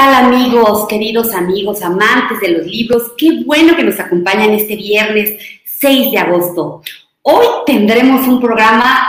[0.00, 3.12] ¿qué tal amigos, queridos amigos, amantes de los libros?
[3.18, 6.80] Qué bueno que nos acompañan este viernes 6 de agosto.
[7.20, 9.06] Hoy tendremos un programa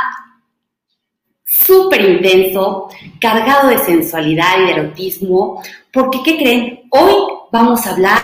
[1.46, 2.90] súper intenso,
[3.22, 6.82] cargado de sensualidad y de erotismo, porque ¿qué creen?
[6.90, 7.14] Hoy
[7.54, 8.24] vamos a hablar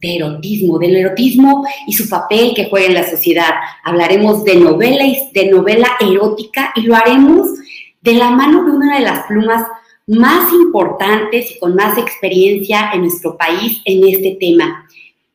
[0.00, 3.50] de erotismo, del erotismo y su papel que juega en la sociedad.
[3.84, 7.46] Hablaremos de novela, de novela erótica y lo haremos
[8.00, 9.62] de la mano de una de las plumas
[10.08, 14.86] más importantes y con más experiencia en nuestro país en este tema.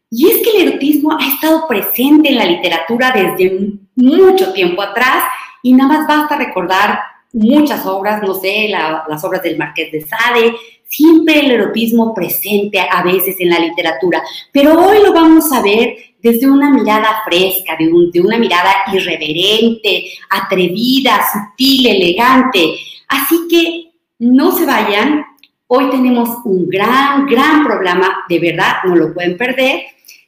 [0.10, 5.24] Y es que el erotismo ha estado presente en la literatura desde mucho tiempo atrás
[5.62, 7.00] y nada más basta recordar
[7.32, 13.02] muchas obras, no sé, las obras del Marqués de Sade, siempre el erotismo presente a
[13.04, 14.22] veces en la literatura,
[14.52, 20.06] pero hoy lo vamos a ver desde una mirada fresca, de, de una mirada irreverente,
[20.30, 22.76] atrevida, sutil, elegante.
[23.08, 23.93] Así que
[24.24, 25.26] no se vayan,
[25.68, 29.82] hoy tenemos un gran, gran programa, de verdad, no lo pueden perder.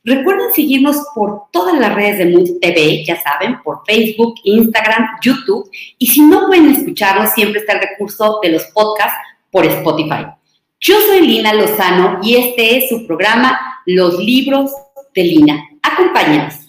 [0.03, 5.69] Recuerden seguirnos por todas las redes de Mood TV, ya saben, por Facebook, Instagram, YouTube.
[5.97, 9.17] Y si no pueden escucharnos, siempre está el recurso de los podcasts
[9.49, 10.27] por Spotify.
[10.79, 14.71] Yo soy Lina Lozano y este es su programa Los Libros
[15.15, 15.63] de Lina.
[15.81, 16.64] Acompáñanos.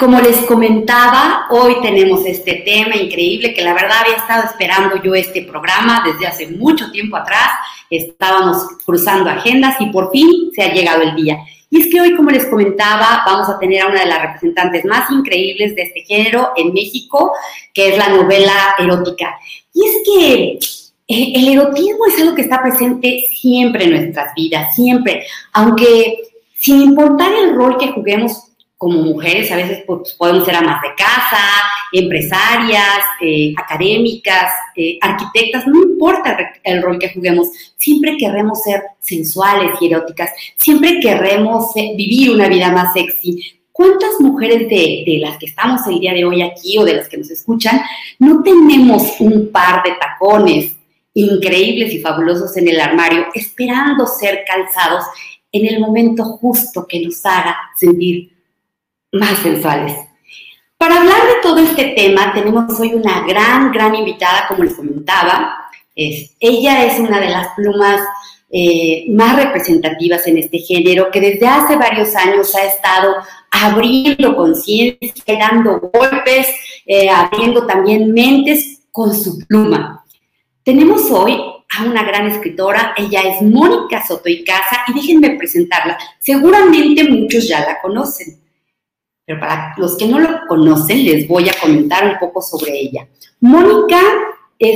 [0.00, 5.14] Como les comentaba, hoy tenemos este tema increíble que la verdad había estado esperando yo
[5.14, 7.50] este programa desde hace mucho tiempo atrás.
[7.90, 8.56] Estábamos
[8.86, 11.36] cruzando agendas y por fin se ha llegado el día.
[11.68, 14.86] Y es que hoy, como les comentaba, vamos a tener a una de las representantes
[14.86, 17.32] más increíbles de este género en México,
[17.74, 19.38] que es la novela erótica.
[19.74, 20.58] Y es que
[21.08, 26.16] eh, el erotismo es algo que está presente siempre en nuestras vidas, siempre, aunque
[26.58, 28.49] sin importar el rol que juguemos
[28.80, 31.44] como mujeres a veces pues, podemos ser amas de casa,
[31.92, 39.72] empresarias, eh, académicas, eh, arquitectas, no importa el rol que juguemos, siempre queremos ser sensuales
[39.82, 43.60] y eróticas, siempre queremos eh, vivir una vida más sexy.
[43.70, 47.06] ¿Cuántas mujeres de, de, las que estamos el día de hoy aquí o de las
[47.06, 47.82] que nos escuchan
[48.18, 50.74] no tenemos un par de tacones
[51.12, 55.04] increíbles y fabulosos en el armario esperando ser calzados
[55.52, 58.39] en el momento justo que nos haga sentir
[59.12, 59.96] más sensuales.
[60.76, 65.54] Para hablar de todo este tema, tenemos hoy una gran, gran invitada, como les comentaba.
[65.94, 68.00] Es, ella es una de las plumas
[68.50, 73.14] eh, más representativas en este género, que desde hace varios años ha estado
[73.50, 76.48] abriendo conciencia, dando golpes,
[76.86, 80.04] eh, abriendo también mentes con su pluma.
[80.64, 81.40] Tenemos hoy
[81.78, 85.96] a una gran escritora, ella es Mónica Soto y Casa, y déjenme presentarla.
[86.18, 88.39] Seguramente muchos ya la conocen.
[89.30, 93.06] Pero para los que no lo conocen, les voy a comentar un poco sobre ella.
[93.38, 94.00] Mónica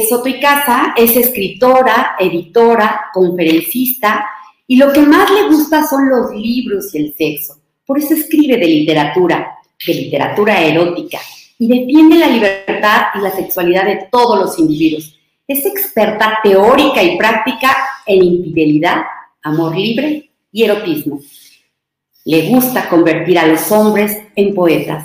[0.08, 4.24] Soto y Casa es escritora, editora, conferencista
[4.68, 7.58] y lo que más le gusta son los libros y el sexo.
[7.84, 11.18] Por eso escribe de literatura, de literatura erótica
[11.58, 15.18] y defiende la libertad y la sexualidad de todos los individuos.
[15.48, 17.76] Es experta teórica y práctica
[18.06, 19.02] en infidelidad,
[19.42, 21.18] amor libre y erotismo.
[22.24, 25.04] Le gusta convertir a los hombres en poetas.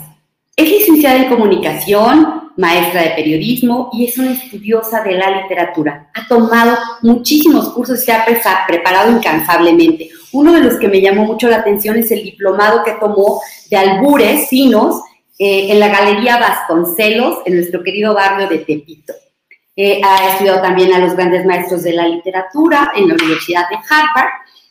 [0.56, 6.10] Es licenciada en comunicación, maestra de periodismo y es una estudiosa de la literatura.
[6.14, 10.10] Ha tomado muchísimos cursos y se ha preparado incansablemente.
[10.32, 13.78] Uno de los que me llamó mucho la atención es el diplomado que tomó de
[13.78, 15.02] albures finos
[15.38, 19.14] eh, en la Galería Vasconcelos, en nuestro querido barrio de Tepito.
[19.76, 23.76] Eh, ha estudiado también a los grandes maestros de la literatura en la Universidad de
[23.76, 24.30] Harvard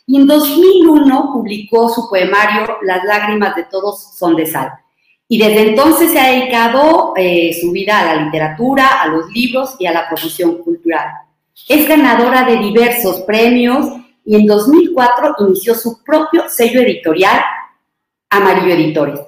[0.09, 4.71] y en 2001 publicó su poemario Las lágrimas de todos son de sal.
[5.27, 9.75] Y desde entonces se ha dedicado eh, su vida a la literatura, a los libros
[9.77, 11.09] y a la promoción cultural.
[11.67, 13.87] Es ganadora de diversos premios
[14.25, 17.39] y en 2004 inició su propio sello editorial,
[18.31, 19.19] Amarillo Editores.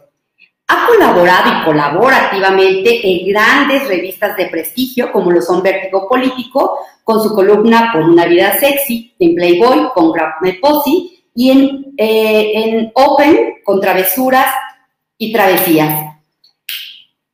[0.73, 6.79] Ha colaborado y colabora activamente en grandes revistas de prestigio como lo son Vértigo Político,
[7.03, 12.51] con su columna Por una vida sexy, en Playboy con Grab Posy y en, eh,
[12.55, 14.47] en Open con Travesuras
[15.17, 16.15] y Travesías.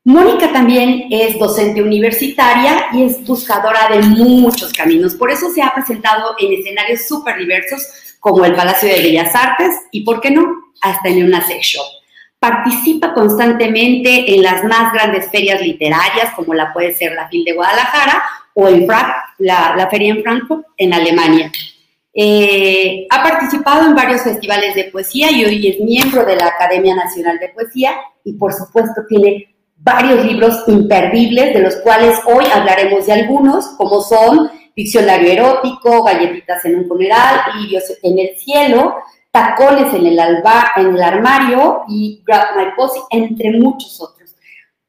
[0.03, 5.13] Mónica también es docente universitaria y es buscadora de muchos caminos.
[5.13, 7.85] Por eso se ha presentado en escenarios súper diversos
[8.19, 10.47] como el Palacio de Bellas Artes y, ¿por qué no?,
[10.81, 11.96] hasta en una sex shop.
[12.39, 17.53] Participa constantemente en las más grandes ferias literarias, como la puede ser la FIL de
[17.53, 18.23] Guadalajara
[18.53, 19.07] o en FRAC,
[19.39, 21.51] la, feria en Frankfurt, en Alemania.
[22.13, 26.95] Eh, ha participado en varios festivales de poesía y hoy es miembro de la Academia
[26.95, 27.91] Nacional de Poesía
[28.23, 34.01] y por supuesto tiene varios libros imperdibles, de los cuales hoy hablaremos de algunos, como
[34.01, 38.95] son Diccionario Erótico, Galletitas en un funeral, Dios en el cielo,
[39.37, 44.35] Tacones en el, alba, en el armario y Grab My Pussy, entre muchos otros.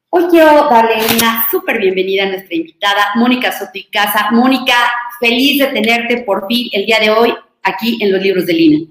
[0.09, 4.31] Hoy quiero darle una súper bienvenida a nuestra invitada, Mónica Soto y Casa.
[4.31, 4.73] Mónica,
[5.19, 7.31] feliz de tenerte por fin el día de hoy
[7.61, 8.87] aquí en los libros de Lina.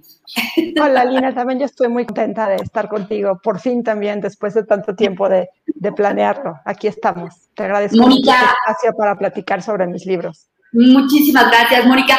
[0.80, 4.62] Hola Lina, también yo estoy muy contenta de estar contigo, por fin también, después de
[4.62, 6.54] tanto tiempo de, de planearlo.
[6.64, 7.34] Aquí estamos.
[7.56, 10.46] Te agradezco Mónica, mucho espacio para platicar sobre mis libros.
[10.70, 12.16] Muchísimas gracias, Mónica.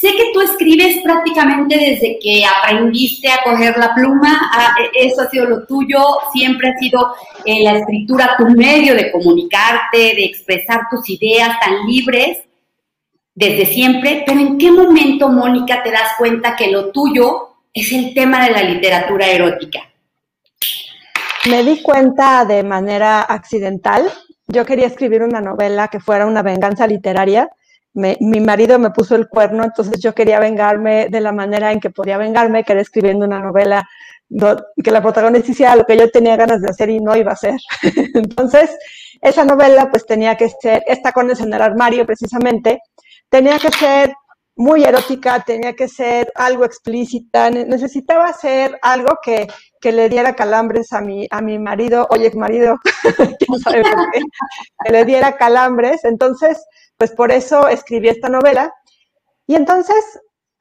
[0.00, 4.48] Sé que tú escribes prácticamente desde que aprendiste a coger la pluma,
[4.78, 5.98] e, eso ha sido lo tuyo,
[6.32, 7.14] siempre ha sido
[7.44, 12.38] eh, la escritura tu medio de comunicarte, de expresar tus ideas tan libres,
[13.34, 18.14] desde siempre, pero ¿en qué momento, Mónica, te das cuenta que lo tuyo es el
[18.14, 19.80] tema de la literatura erótica?
[21.48, 24.12] Me di cuenta de manera accidental.
[24.46, 27.48] Yo quería escribir una novela que fuera una venganza literaria
[27.94, 31.90] mi marido me puso el cuerno, entonces yo quería vengarme de la manera en que
[31.90, 33.88] podía vengarme, que era escribiendo una novela
[34.82, 37.34] que la protagonista hiciera lo que yo tenía ganas de hacer y no iba a
[37.34, 37.58] hacer.
[38.14, 38.76] entonces,
[39.20, 42.80] esa novela pues tenía que ser, esta con en el armario precisamente,
[43.28, 44.12] tenía que ser
[44.56, 49.46] muy erótica, tenía que ser algo explícita, necesitaba ser algo que,
[49.80, 52.76] que le diera calambres a mi, a mi marido, oye, marido,
[53.38, 54.20] quién sabe por qué,
[54.84, 56.04] que le diera calambres.
[56.04, 56.58] Entonces,
[56.98, 58.72] pues por eso escribí esta novela.
[59.46, 60.20] Y entonces,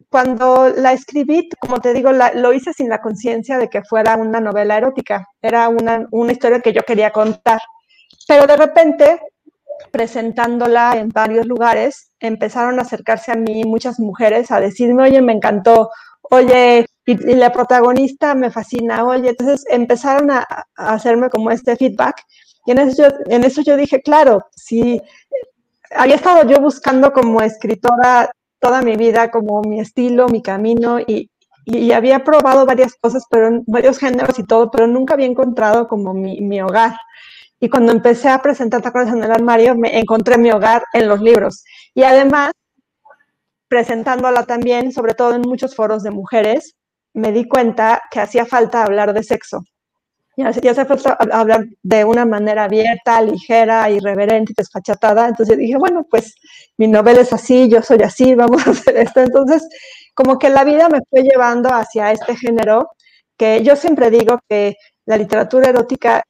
[0.09, 4.39] cuando la escribí, como te digo, lo hice sin la conciencia de que fuera una
[4.39, 5.27] novela erótica.
[5.41, 7.59] Era una, una historia que yo quería contar.
[8.27, 9.19] Pero de repente,
[9.91, 15.33] presentándola en varios lugares, empezaron a acercarse a mí muchas mujeres a decirme, oye, me
[15.33, 15.89] encantó,
[16.21, 20.45] oye, y, la protagonista me fascina, oye, entonces empezaron a,
[20.75, 22.21] hacerme como este feedback.
[22.65, 25.01] Y en eso, yo, en eso yo dije, claro, si
[25.95, 28.29] había estado yo buscando como escritora
[28.59, 31.29] toda mi vida, como mi estilo, mi camino, y,
[31.65, 36.13] y había probado varias cosas, pero varios géneros y todo, pero nunca había encontrado como
[36.13, 36.95] mi, mi hogar.
[37.59, 41.21] Y cuando empecé a presentar tacones en el armario, me encontré mi hogar en los
[41.21, 41.63] libros.
[41.93, 42.51] Y además,
[43.67, 46.75] presentándola también, sobre todo en muchos foros de mujeres,
[47.13, 49.63] me di cuenta que hacía falta hablar de sexo
[50.37, 55.27] ya, ya se fue a hablar de una manera abierta, ligera, irreverente y desfachatada.
[55.27, 56.35] Entonces dije, bueno, pues
[56.77, 59.21] mi novela es así, yo soy así, vamos a hacer esto.
[59.21, 59.67] Entonces,
[60.13, 62.91] como que la vida me fue llevando hacia este género,
[63.35, 64.75] que yo siempre digo que
[65.07, 66.23] la literatura erótica,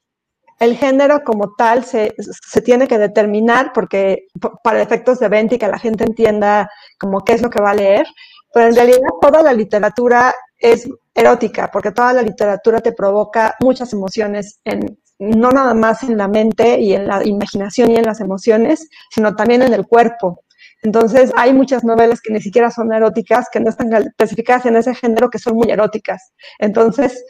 [0.58, 4.26] el género como tal se, se tiene que determinar porque
[4.64, 7.70] para efectos de venta y que la gente entienda como qué es lo que va
[7.70, 8.06] a leer,
[8.54, 13.92] pero en realidad toda la literatura es erótica, porque toda la literatura te provoca muchas
[13.92, 18.20] emociones, en, no nada más en la mente y en la imaginación y en las
[18.20, 20.44] emociones, sino también en el cuerpo.
[20.82, 24.94] Entonces, hay muchas novelas que ni siquiera son eróticas, que no están especificadas en ese
[24.94, 26.32] género, que son muy eróticas.
[26.58, 27.24] Entonces,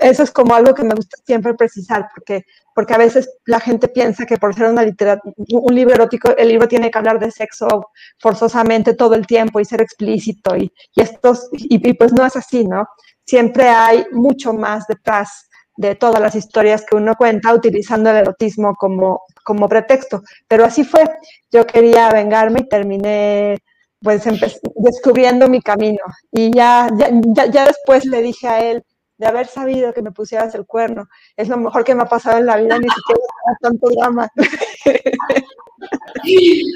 [0.00, 3.88] eso es como algo que me gusta siempre precisar, porque, porque a veces la gente
[3.88, 4.84] piensa que por ser una
[5.52, 7.66] un libro erótico, el libro tiene que hablar de sexo
[8.18, 12.64] forzosamente todo el tiempo y ser explícito, y, y, estos, y, pues no es así,
[12.66, 12.86] ¿no?
[13.24, 18.74] Siempre hay mucho más detrás de todas las historias que uno cuenta utilizando el erotismo
[18.74, 20.22] como, como pretexto.
[20.48, 21.04] Pero así fue.
[21.52, 23.58] Yo quería vengarme y terminé
[24.00, 24.22] pues
[24.76, 26.00] descubriendo mi camino.
[26.32, 28.82] Y ya, ya, ya después le dije a él,
[29.18, 31.08] de haber sabido que me pusieras el cuerno.
[31.36, 33.20] Es lo mejor que me ha pasado en la vida, ni siquiera
[33.60, 34.30] tanto drama.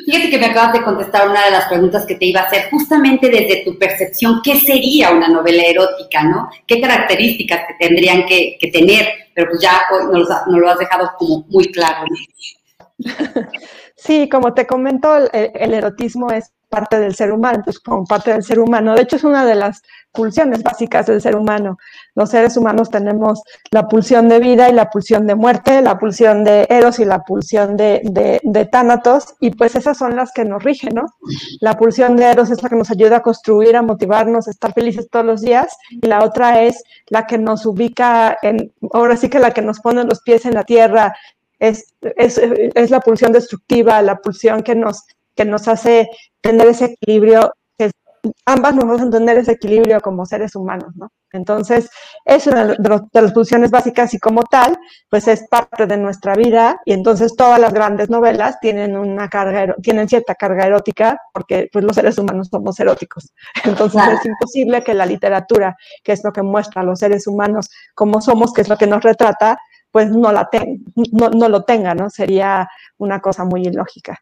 [0.07, 2.69] Fíjate que me acabas de contestar una de las preguntas que te iba a hacer,
[2.71, 6.49] justamente desde tu percepción, ¿qué sería una novela erótica, no?
[6.67, 9.09] ¿Qué características te tendrían que, tener?
[9.35, 12.05] Pero pues ya nos, lo has dejado como muy claro.
[14.05, 18.43] Sí, como te comento, el erotismo es parte del ser humano, entonces como parte del
[18.43, 18.95] ser humano.
[18.95, 21.79] De hecho, es una de las pulsiones básicas del ser humano.
[22.17, 26.43] Los seres humanos tenemos la pulsión de vida y la pulsión de muerte, la pulsión
[26.43, 30.45] de Eros y la pulsión de, de, de Tánatos, y pues esas son las que
[30.45, 31.07] nos rigen, ¿no?
[31.61, 34.73] La pulsión de Eros es la que nos ayuda a construir, a motivarnos, a estar
[34.73, 39.29] felices todos los días, y la otra es la que nos ubica en, ahora sí
[39.29, 41.15] que la que nos pone los pies en la tierra,
[41.63, 45.05] es, es, es, la pulsión destructiva, la pulsión que nos,
[45.37, 46.09] que nos hace
[46.41, 47.89] tener ese equilibrio que
[48.47, 51.13] ambas nos hacen tener ese equilibrio como seres humanos, ¿no?
[51.33, 51.89] Entonces,
[52.25, 52.77] es una de,
[53.13, 54.77] las funciones básicas y como tal,
[55.09, 59.75] pues es parte de nuestra vida y entonces todas las grandes novelas tienen una carga,
[59.81, 63.33] tienen cierta carga erótica porque pues los seres humanos somos eróticos.
[63.65, 67.71] Entonces es imposible que la literatura, que es lo que muestra a los seres humanos
[67.95, 69.57] como somos, que es lo que nos retrata,
[69.93, 70.49] pues no, la
[71.13, 72.11] no, no lo tenga, ¿no?
[72.11, 72.69] Sería
[72.99, 74.19] una cosa muy ilógica.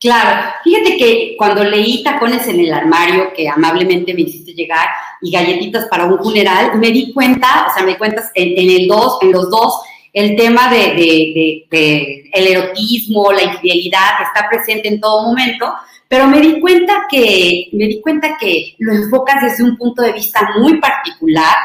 [0.00, 4.88] Claro, fíjate que cuando leí Tacones en el armario, que amablemente me hiciste llegar,
[5.20, 8.88] y galletitas para un funeral, me di cuenta, o sea, me di cuenta en, el
[8.88, 9.82] dos, en los dos,
[10.14, 15.70] el tema de, de, el erotismo, la infidelidad está presente en todo momento,
[16.08, 20.12] pero me di cuenta que, me di cuenta que lo enfocas desde un punto de
[20.12, 21.56] vista muy particular,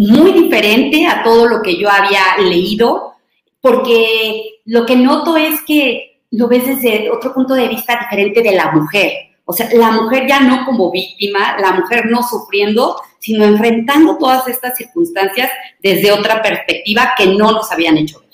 [0.00, 3.16] muy diferente a todo lo que yo había leído,
[3.60, 8.52] porque lo que noto es que lo ves desde otro punto de vista diferente de
[8.52, 9.12] la mujer.
[9.44, 14.48] O sea, la mujer ya no como víctima, la mujer no sufriendo, sino enfrentando todas
[14.48, 15.50] estas circunstancias
[15.82, 18.29] desde otra perspectiva que no nos habían hecho ver.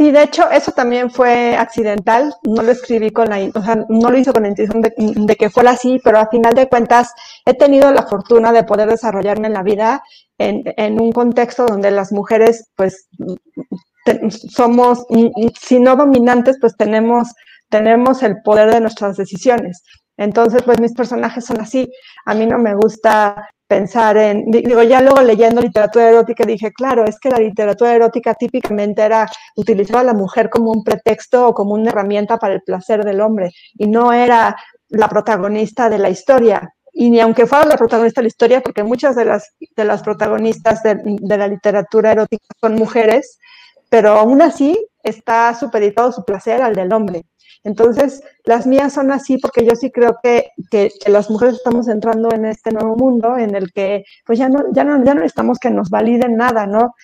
[0.00, 2.32] Sí, de hecho, eso también fue accidental.
[2.44, 5.50] No lo escribí con la, o sea, no lo hice con la intención de, que
[5.50, 7.12] fuera así, pero a final de cuentas
[7.44, 10.02] he tenido la fortuna de poder desarrollarme en la vida
[10.38, 13.08] en, un contexto donde las mujeres, pues,
[14.30, 15.04] somos,
[15.60, 17.28] si no dominantes, pues tenemos,
[17.68, 19.82] tenemos el poder de nuestras decisiones.
[20.16, 21.92] Entonces, pues mis personajes son así.
[22.24, 27.04] A mí no me gusta pensar en, digo, ya luego leyendo literatura erótica dije, claro,
[27.04, 31.54] es que la literatura erótica típicamente era utilizar a la mujer como un pretexto o
[31.54, 34.56] como una herramienta para el placer del hombre y no era
[34.88, 36.74] la protagonista de la historia.
[36.92, 40.02] Y ni aunque fuera la protagonista de la historia, porque muchas de las, de las
[40.02, 43.38] protagonistas de, de la literatura erótica son mujeres,
[43.88, 47.24] pero aún así está supeditado su placer al del hombre.
[47.62, 52.30] Entonces, las mías son así porque yo sí creo que, que, las mujeres estamos entrando
[52.32, 55.58] en este nuevo mundo en el que pues ya no, ya no, ya no necesitamos
[55.58, 56.94] que nos validen nada, ¿no?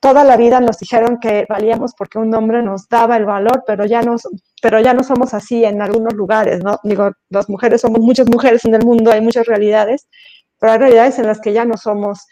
[0.00, 3.84] Toda la vida nos dijeron que valíamos porque un hombre nos daba el valor, pero
[3.84, 4.16] ya no,
[4.60, 6.78] pero ya no somos así en algunos lugares, ¿no?
[6.82, 10.08] Digo, las mujeres somos muchas mujeres en el mundo, hay muchas realidades,
[10.58, 12.26] pero hay realidades en las que ya no somos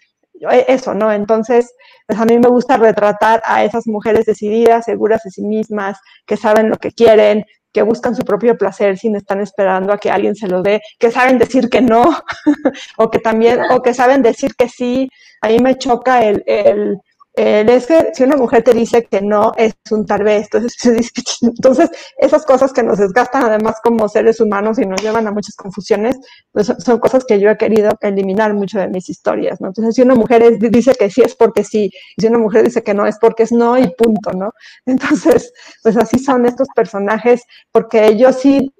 [0.66, 1.12] eso, ¿no?
[1.12, 1.74] Entonces,
[2.06, 6.36] pues a mí me gusta retratar a esas mujeres decididas, seguras de sí mismas, que
[6.36, 10.34] saben lo que quieren, que buscan su propio placer sin estar esperando a que alguien
[10.34, 12.02] se lo dé, que saben decir que no,
[12.98, 15.08] o que también, o que saben decir que sí.
[15.42, 16.98] A mí me choca el, el
[17.34, 20.48] eh, es que si una mujer te dice que no, es un tal vez.
[21.42, 25.54] Entonces, esas cosas que nos desgastan además como seres humanos y nos llevan a muchas
[25.54, 26.18] confusiones,
[26.52, 29.68] pues son cosas que yo he querido eliminar mucho de mis historias, ¿no?
[29.68, 32.82] Entonces, si una mujer dice que sí es porque sí, y si una mujer dice
[32.82, 34.52] que no es porque es no y punto, ¿no?
[34.86, 38.72] Entonces, pues así son estos personajes, porque yo sí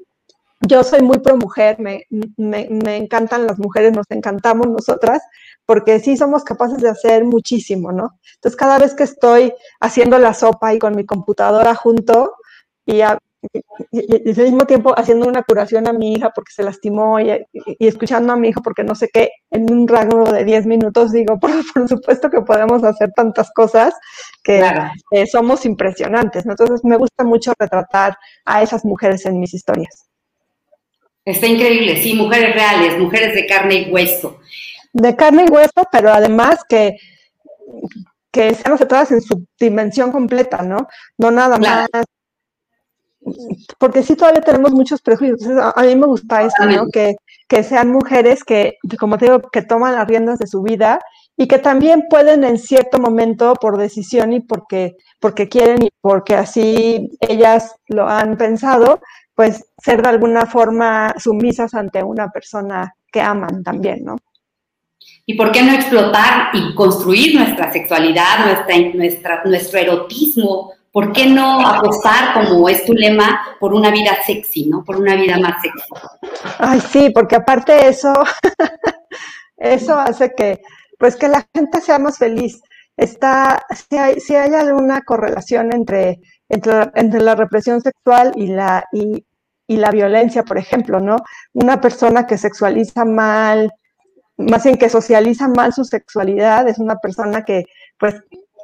[0.61, 2.05] yo soy muy pro mujer, me,
[2.37, 5.23] me, me, encantan las mujeres, nos encantamos nosotras,
[5.71, 8.19] porque sí somos capaces de hacer muchísimo, ¿no?
[8.35, 12.35] Entonces, cada vez que estoy haciendo la sopa y con mi computadora junto
[12.85, 13.21] y, al
[13.93, 17.47] mismo tiempo haciendo una curación a mi hija porque se lastimó y,
[17.79, 21.39] escuchando a mi hijo porque no sé qué, en un rango de 10 minutos digo,
[21.41, 21.53] por,
[21.89, 23.95] supuesto que podemos hacer tantas cosas
[24.43, 24.61] que
[25.13, 26.55] eh, somos impresionantes, ¿no?
[26.55, 30.09] Entonces, me gusta mucho retratar a esas mujeres en mis historias.
[31.25, 34.41] Está increíble, sí, mujeres reales, mujeres de carne y hueso.
[34.93, 36.97] De carne y hueso, pero además que,
[38.31, 40.89] que sean aceptadas en su dimensión completa, ¿no?
[41.19, 41.89] No nada más.
[43.79, 45.43] Porque sí todavía tenemos muchos prejuicios.
[45.75, 46.89] A, mí me gusta eso, ¿no?
[46.89, 47.17] Que,
[47.49, 51.01] que sean mujeres que, como te digo, que toman las riendas de su vida
[51.37, 56.35] y que también pueden en cierto momento, por decisión y porque, porque quieren y porque
[56.35, 59.01] así ellas lo han pensado,
[59.35, 64.17] pues ser de alguna forma sumisas ante una persona que aman también, ¿no?
[65.27, 70.73] ¿Y por qué no explotar y construir nuestra sexualidad, nuestra, nuestra, nuestro erotismo?
[70.93, 74.83] ¿Por qué no apostar, como es tu lema, por una vida sexy, ¿no?
[74.85, 75.89] Por una vida más sexy.
[76.59, 78.13] Ay, sí, porque aparte eso,
[79.57, 80.61] eso hace que,
[80.99, 82.61] pues que la gente sea más feliz.
[82.97, 88.85] Está, si hay, si hay alguna correlación entre, entre, entre la represión sexual y la,
[88.93, 89.25] y,
[89.69, 91.19] y la violencia, por ejemplo, ¿no?
[91.53, 93.73] Una persona que sexualiza mal,
[94.41, 97.65] más bien que socializa mal su sexualidad, es una persona que,
[97.99, 98.23] pues,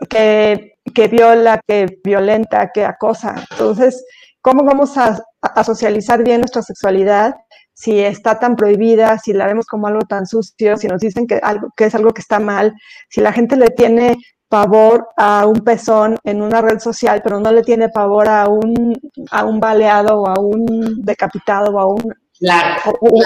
[0.08, 3.34] que, viola, que violenta, que acosa.
[3.50, 4.04] Entonces,
[4.40, 5.22] ¿cómo vamos a,
[5.64, 7.36] socializar bien nuestra sexualidad
[7.72, 11.36] si está tan prohibida, si la vemos como algo tan sucio, si nos dicen que,
[11.42, 12.74] algo, que es algo que está mal,
[13.10, 14.16] si la gente le tiene
[14.48, 18.98] pavor a un pezón en una red social, pero no le tiene pavor a un,
[19.30, 23.22] a un baleado o a un decapitado o a un Claro, o,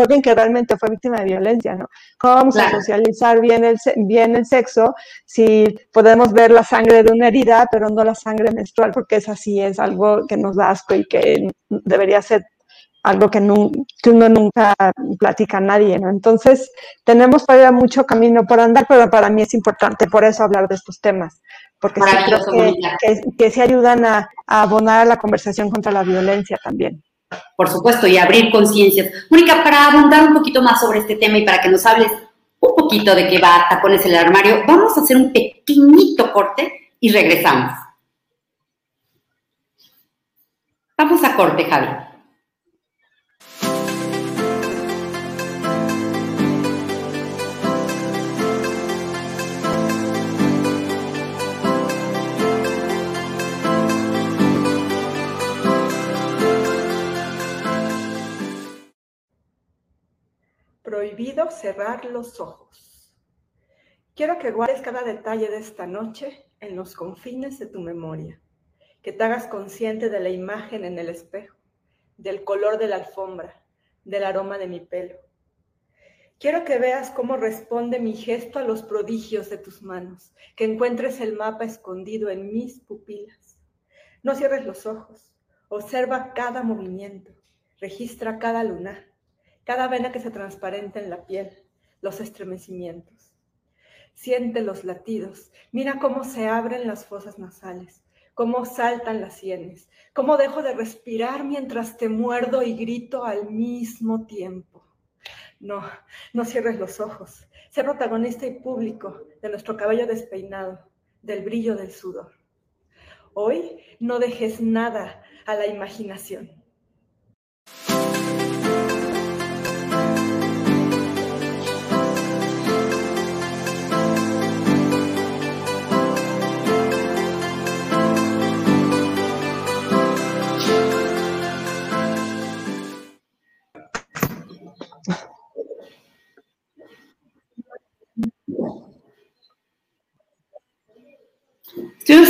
[0.00, 1.86] alguien que realmente fue víctima de violencia, ¿no?
[2.18, 4.94] ¿Cómo vamos a socializar bien el, bien el sexo
[5.26, 8.92] si podemos ver la sangre de una herida, pero no la sangre menstrual?
[8.92, 12.46] Porque es así, es algo que nos da asco y que debería ser
[13.02, 14.74] algo que, uno nunca
[15.18, 16.08] platica a nadie, ¿no?
[16.08, 16.70] Entonces,
[17.04, 20.74] tenemos todavía mucho camino por andar, pero para mí es importante por eso hablar de
[20.74, 21.40] estos temas,
[21.78, 26.02] porque sí creo que, que, se ayudan a, a abonar a la conversación contra la
[26.02, 27.02] violencia también
[27.56, 29.10] por supuesto, y abrir conciencias.
[29.30, 32.10] Mónica, para abundar un poquito más sobre este tema y para que nos hables
[32.60, 37.10] un poquito de qué va Tacones el Armario, vamos a hacer un pequeñito corte y
[37.12, 37.72] regresamos.
[40.96, 42.07] Vamos a corte, Javi.
[61.18, 63.12] Prohibido cerrar los ojos.
[64.14, 68.40] Quiero que guardes cada detalle de esta noche en los confines de tu memoria,
[69.02, 71.56] que te hagas consciente de la imagen en el espejo,
[72.18, 73.64] del color de la alfombra,
[74.04, 75.16] del aroma de mi pelo.
[76.38, 81.20] Quiero que veas cómo responde mi gesto a los prodigios de tus manos, que encuentres
[81.20, 83.58] el mapa escondido en mis pupilas.
[84.22, 85.34] No cierres los ojos,
[85.68, 87.32] observa cada movimiento,
[87.80, 89.07] registra cada lunar
[89.68, 91.50] cada vena que se transparenta en la piel,
[92.00, 93.34] los estremecimientos.
[94.14, 100.38] Siente los latidos, mira cómo se abren las fosas nasales, cómo saltan las sienes, cómo
[100.38, 104.86] dejo de respirar mientras te muerdo y grito al mismo tiempo.
[105.60, 105.82] No,
[106.32, 107.46] no cierres los ojos.
[107.68, 110.78] Sé protagonista y público de nuestro cabello despeinado,
[111.20, 112.32] del brillo del sudor.
[113.34, 116.57] Hoy no dejes nada a la imaginación.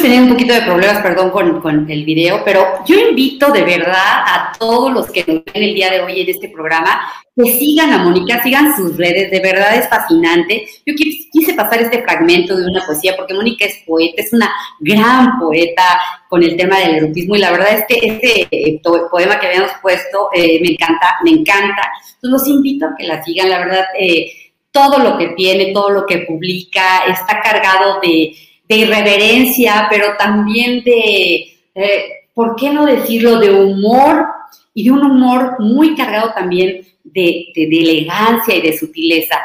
[0.09, 4.53] Teniendo un poquito de problemas, perdón, con, el video, pero yo invito de verdad a
[4.59, 6.99] todos los que nos ven el día de hoy en este programa
[7.37, 10.67] que sigan a Mónica, sigan sus redes, de verdad es fascinante.
[10.87, 15.39] Yo quise pasar este fragmento de una poesía porque Mónica es poeta, es una gran
[15.39, 19.49] poeta con el tema del erotismo y la verdad es que este eh, poema que
[19.49, 21.83] habíamos puesto eh, me encanta, me encanta.
[22.15, 24.33] Entonces los invito a que la sigan, la verdad, eh,
[24.71, 30.85] todo lo que tiene, todo lo que publica está cargado de de irreverencia, pero también
[30.85, 32.05] de, eh,
[32.35, 34.27] ¿por qué no decirlo?, de humor
[34.75, 39.37] y de un humor muy cargado también de, elegancia y de sutileza.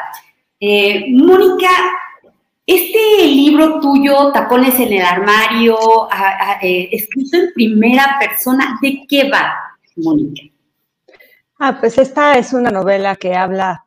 [0.60, 1.70] Eh, Mónica,
[2.66, 5.76] este libro tuyo, Tapones en el Armario,
[6.62, 9.54] eh, escrito en primera persona, ¿de qué va,
[9.96, 10.42] Mónica?
[11.58, 13.86] Ah, pues esta es una novela que habla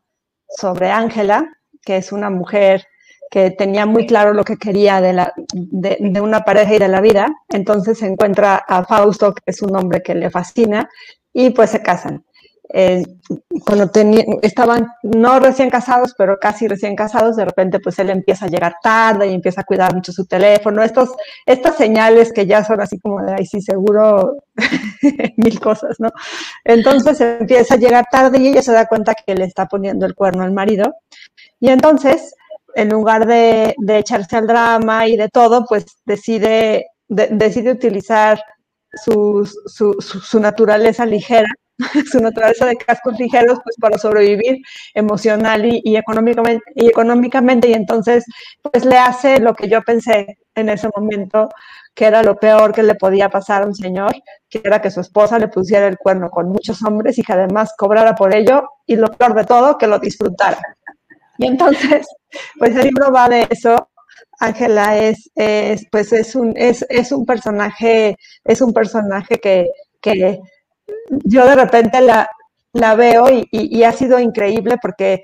[0.50, 1.48] sobre Ángela,
[1.84, 2.88] que es una mujer
[3.30, 7.02] que tenía muy claro lo que quería de, la, de, una pareja y de la
[7.02, 7.28] vida.
[7.50, 10.90] Entonces se encuentra a Fausto, que es un hombre que le fascina,
[11.34, 12.24] y pues se casan.
[12.74, 13.02] Eh,
[13.66, 13.90] cuando
[14.42, 18.76] estaban no recién casados, pero casi recién casados, de repente pues él empieza a llegar
[18.84, 20.84] tarde y empieza a cuidar mucho su teléfono.
[20.84, 21.12] Estos,
[21.46, 24.38] estas señales que ya son así como de, ay, sí, seguro
[25.38, 26.10] mil cosas, ¿no?
[26.66, 30.16] Entonces empieza a llegar tarde y ella se da cuenta que le está poniendo el
[30.16, 30.96] cuerno al marido.
[31.60, 32.36] Y entonces
[32.76, 38.40] en lugar de, echarse al drama y de todo, pues decide, decide utilizar
[39.04, 39.48] su,
[40.40, 41.48] naturaleza ligera,
[42.12, 44.58] su naturaleza de cascos ligeros, pues para sobrevivir
[44.94, 47.70] emocional y, económicamente, y económicamente.
[47.70, 48.26] Y entonces,
[48.62, 51.50] pues le hace lo que yo pensé en ese momento,
[51.94, 54.14] que era lo peor que le podía pasar a un señor,
[54.50, 57.74] que era que su esposa le pusiera el cuerno con muchos hombres y que además
[57.78, 60.60] cobrara por ello, y lo peor de todo, que lo disfrutara.
[61.38, 62.08] Y entonces,
[62.60, 63.90] pues el libro va de eso.
[64.40, 65.32] Ángela es,
[65.92, 69.68] pues es un, es, un personaje, es un personaje que,
[71.26, 72.30] yo de repente la,
[72.74, 75.24] la veo y, ha sido increíble porque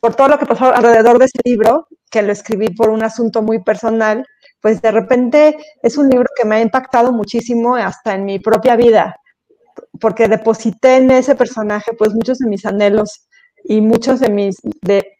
[0.00, 3.42] por todo lo que pasó alrededor de ese libro, que lo escribí por un asunto
[3.42, 4.26] muy personal,
[4.60, 8.76] pues de repente es un libro que me ha impactado muchísimo hasta en mi propia
[8.76, 9.16] vida,
[10.00, 13.26] porque deposité en ese personaje pues muchos de mis anhelos
[13.64, 15.11] y muchos de mis, de,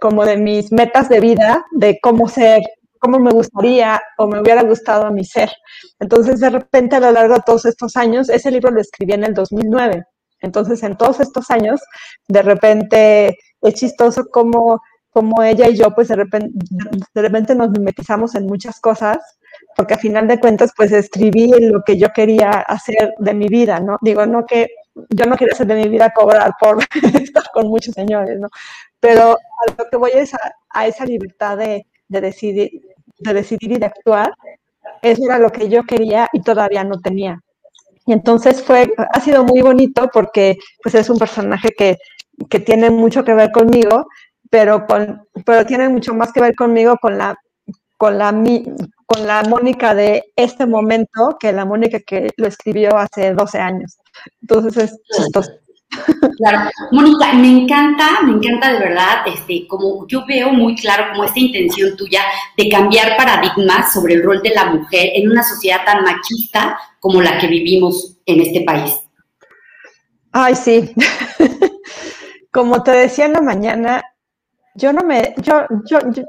[0.00, 2.62] como de mis metas de vida, de cómo ser,
[2.98, 5.50] cómo me gustaría o me hubiera gustado a mi ser.
[5.98, 9.24] Entonces, de repente, a lo largo de todos estos años, ese libro lo escribí en
[9.24, 10.04] el 2009.
[10.42, 11.80] Entonces, en todos estos años,
[12.28, 16.50] de repente es chistoso como, como ella y yo, pues de repente,
[17.14, 19.18] de repente nos mimetizamos en muchas cosas,
[19.76, 23.80] porque a final de cuentas, pues escribí lo que yo quería hacer de mi vida,
[23.80, 23.98] ¿no?
[24.00, 24.68] Digo, no que
[25.08, 26.78] yo no quería hacer de mi vida cobrar por
[27.22, 28.48] estar con muchos señores, ¿no?
[29.00, 32.70] Pero a lo que voy es a, esa libertad de, de, decidir,
[33.18, 34.32] de decidir y de actuar,
[35.02, 37.40] eso era lo que yo quería y todavía no tenía.
[38.06, 41.98] Y entonces fue, ha sido muy bonito porque pues es un personaje que,
[42.48, 44.06] que tiene mucho que ver conmigo,
[44.50, 47.36] pero, con, pero tiene mucho más que ver conmigo con la,
[47.96, 48.32] con la,
[49.06, 53.99] con la Mónica de este momento que la Mónica que lo escribió hace 12 años.
[54.42, 55.50] Entonces es chistoso.
[56.36, 61.24] Claro, Mónica, me encanta, me encanta de verdad, este, como yo veo muy claro como
[61.24, 62.22] esta intención tuya
[62.56, 67.20] de cambiar paradigmas sobre el rol de la mujer en una sociedad tan machista como
[67.20, 68.94] la que vivimos en este país.
[70.32, 70.94] Ay, sí.
[72.52, 74.02] como te decía en la mañana,
[74.74, 76.22] yo no me, yo, yo, yo,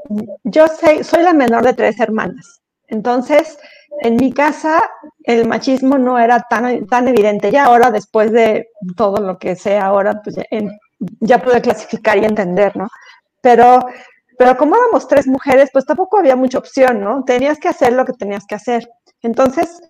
[0.43, 0.65] yo
[1.03, 2.60] soy la menor de tres hermanas.
[2.91, 3.57] Entonces,
[4.01, 4.81] en mi casa
[5.23, 7.51] el machismo no era tan, tan evidente.
[7.51, 10.35] Ya ahora, después de todo lo que sé ahora, pues
[11.19, 12.87] ya, pude clasificar y entender, ¿no?
[13.41, 13.79] Pero,
[14.37, 17.23] pero como éramos tres mujeres, pues tampoco había mucha opción, ¿no?
[17.23, 18.87] Tenías que hacer lo que tenías que hacer.
[19.21, 19.81] Entonces,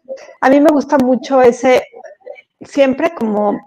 [0.42, 1.84] a mí me gusta mucho ese,
[2.62, 3.60] siempre como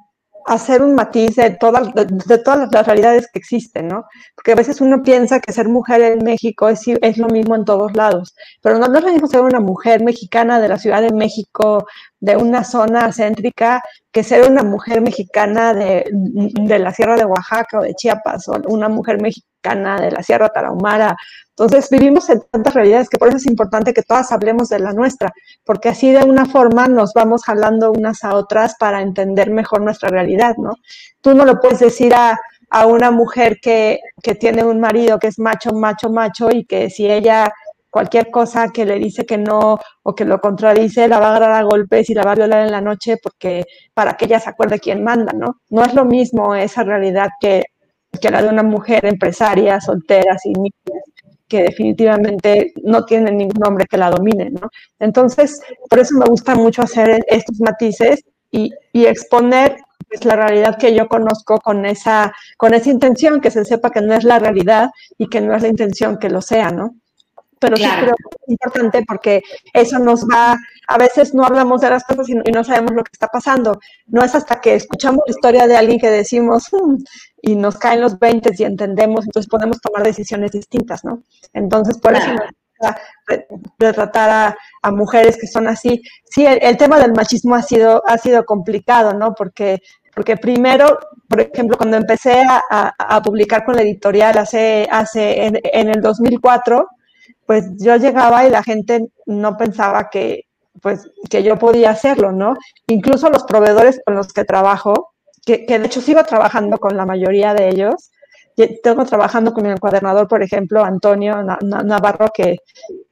[0.46, 4.04] hacer un matiz de todas, de, todas las realidades que existen, ¿no?
[4.34, 7.64] Porque a veces uno piensa que ser mujer en México es, es lo mismo en
[7.64, 11.12] todos lados, pero no, es lo mismo ser una mujer mexicana de la Ciudad de
[11.12, 11.86] México,
[12.20, 17.78] de una zona céntrica, que ser una mujer mexicana de, de la Sierra de Oaxaca
[17.80, 21.16] o de Chiapas, o una mujer mexicana de la Sierra Tarahumara,
[21.56, 24.92] entonces vivimos en tantas realidades que por eso es importante que todas hablemos de la
[24.92, 25.32] nuestra,
[25.64, 30.08] porque así de una forma nos vamos jalando unas a otras para entender mejor nuestra
[30.08, 30.72] realidad, ¿no?
[31.20, 32.36] Tú no lo puedes decir a,
[32.70, 36.90] a una mujer que, que tiene un marido que es macho, macho, macho y que
[36.90, 37.52] si ella
[37.88, 41.52] cualquier cosa que le dice que no o que lo contradice, la va a agarrar
[41.52, 43.64] a golpes y la va a violar en la noche porque
[43.94, 45.60] para que ella se acuerde quién manda, ¿no?
[45.70, 47.62] No es lo mismo esa realidad que,
[48.20, 51.04] que la de una mujer empresaria, soltera, sin niños,
[51.54, 54.68] que definitivamente no tiene ningún hombre que la domine, ¿no?
[54.98, 59.76] Entonces, por eso me gusta mucho hacer estos matices y, exponer
[60.08, 64.00] pues, la realidad que yo conozco con esa, con esa intención, que se sepa que
[64.00, 66.96] no es la realidad y que no es la intención que lo sea, ¿no?
[67.60, 70.56] Pero sí creo que es importante porque eso nos va,
[70.88, 73.78] a veces no hablamos de las cosas y no, sabemos lo que está pasando.
[74.08, 76.96] No es hasta que escuchamos la historia de alguien que decimos, hmm",
[77.46, 81.22] y nos caen los 20 y entendemos, entonces podemos tomar decisiones distintas, ¿no?
[81.52, 82.30] Entonces, por eso
[83.78, 86.02] retratar a, mujeres que son así.
[86.24, 89.34] Sí, el, tema del machismo ha sido, ha sido complicado, ¿no?
[89.34, 89.80] Porque,
[90.14, 95.88] porque primero, por ejemplo, cuando empecé a, publicar con la editorial hace, hace en, en,
[95.88, 96.86] el 2004,
[97.46, 100.44] pues yo llegaba y la gente no pensaba que,
[100.82, 102.54] pues, que yo podía hacerlo, ¿no?
[102.86, 105.13] Incluso los proveedores con los que trabajo,
[105.44, 108.10] que, de hecho sigo trabajando con la mayoría de ellos.
[108.82, 112.56] Tengo trabajando con mi encuadernador, por ejemplo, Antonio Navarro, que,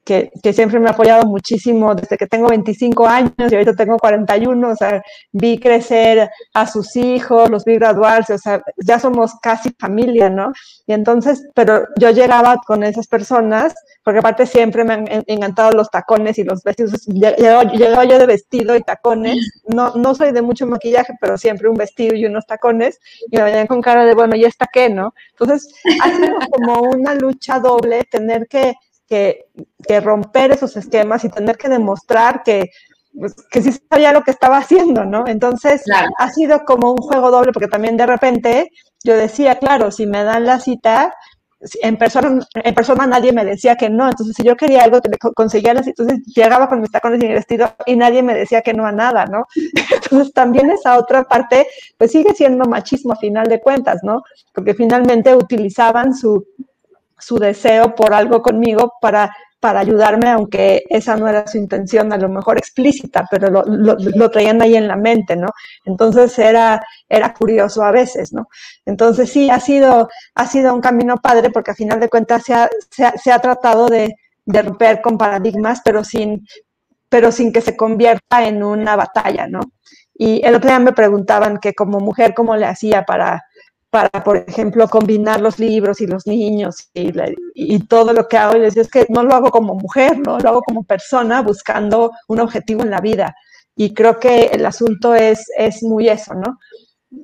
[0.03, 4.69] que, siempre me ha apoyado muchísimo desde que tengo 25 años y ahorita tengo 41,
[4.69, 9.71] o sea, vi crecer a sus hijos, los vi graduarse, o sea, ya somos casi
[9.79, 10.51] familia, ¿no?
[10.85, 15.89] Y entonces, pero yo llegaba con esas personas, porque aparte siempre me han encantado los
[15.89, 20.67] tacones y los vestidos, llegaba yo de vestido y tacones, no, no soy de mucho
[20.67, 22.99] maquillaje, pero siempre un vestido y unos tacones,
[23.31, 25.13] y me venían con cara de, bueno, ¿y esta qué, no?
[25.31, 28.75] Entonces, ha sido como una lucha doble tener que
[29.07, 29.45] que,
[30.01, 32.71] romper esos esquemas y tener que demostrar que,
[33.17, 35.27] pues, que sí sabía lo que estaba haciendo, ¿no?
[35.27, 35.83] Entonces,
[36.17, 38.69] ha sido como un juego doble, porque también de repente
[39.03, 41.13] yo decía, claro, si me dan la cita,
[41.81, 44.99] en persona, en persona nadie me decía que no, entonces si yo quería algo,
[45.33, 48.73] conseguía las entonces llegaba con mis tacones y mi vestido y nadie me decía que
[48.73, 49.45] no a nada, ¿no?
[50.03, 54.23] Entonces también esa otra parte, pues sigue siendo machismo a final de cuentas, ¿no?
[54.53, 56.45] Porque finalmente utilizaban su,
[57.25, 62.17] su deseo por algo conmigo para, para ayudarme, aunque esa no era su intención, a
[62.17, 65.47] lo mejor explícita, pero lo, lo, traían ahí en la mente, ¿no?
[65.85, 68.49] Entonces era, era curioso a veces, ¿no?
[68.85, 72.53] Entonces sí, ha sido, ha sido un camino padre porque a final de cuentas se
[72.53, 74.13] ha, se ha, tratado de,
[74.45, 76.45] de, romper con paradigmas, pero sin,
[77.07, 79.61] pero sin que se convierta en una batalla, ¿no?
[80.13, 83.43] Y el otro día me preguntaban que como mujer, ¿cómo le hacía para
[83.93, 88.57] para, por ejemplo, combinar los libros y los niños y, todo lo que hago.
[88.57, 90.39] Y les digo, es que no lo hago como mujer, ¿no?
[90.39, 93.35] Lo hago como persona buscando un objetivo en la vida.
[93.75, 96.57] Y creo que el asunto es, es muy eso, ¿no?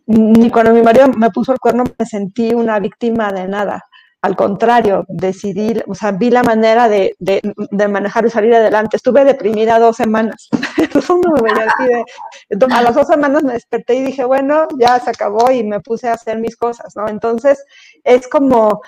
[0.05, 3.83] ni cuando mi marido me puso el cuerno me sentí una víctima de nada.
[4.21, 8.97] Al contrario, decidí, o sea, vi la manera de, de, de manejar y salir adelante.
[8.97, 10.49] Estuve deprimida dos semanas.
[12.71, 16.09] a las dos semanas me desperté y dije, bueno, ya se acabó y me puse
[16.09, 17.07] a hacer mis cosas, ¿no?
[17.07, 17.63] Entonces,
[18.03, 18.81] es como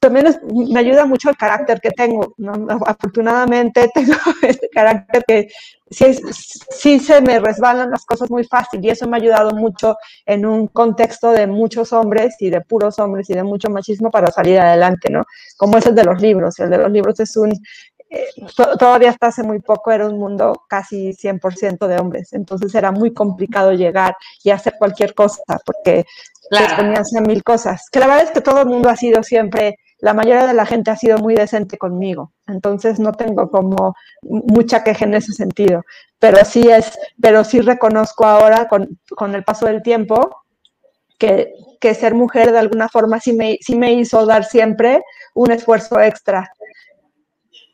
[0.00, 2.34] también me ayuda mucho el carácter que tengo.
[2.86, 5.48] Afortunadamente tengo este carácter que
[5.90, 6.18] sí,
[6.70, 10.46] sí, se me resbalan las cosas muy fácil y eso me ha ayudado mucho en
[10.46, 14.58] un contexto de muchos hombres y de puros hombres y de mucho machismo para salir
[14.58, 15.24] adelante, ¿no?
[15.58, 16.58] Como es el de los libros.
[16.58, 17.52] El de los libros es un...
[18.12, 18.26] Eh,
[18.76, 23.14] todavía hasta hace muy poco era un mundo casi 100% de hombres, entonces era muy
[23.14, 26.04] complicado llegar y hacer cualquier cosa porque
[26.50, 26.76] claro.
[26.76, 27.86] ponían a mil cosas.
[27.90, 30.66] Que la verdad es que todo el mundo ha sido siempre la mayoría de la
[30.66, 35.82] gente ha sido muy decente conmigo, entonces no tengo como mucha queja en ese sentido,
[36.18, 40.42] pero sí es, pero sí reconozco ahora con, con el paso del tiempo
[41.18, 45.02] que, que, ser mujer de alguna forma sí me, sí me hizo dar siempre
[45.34, 46.50] un esfuerzo extra,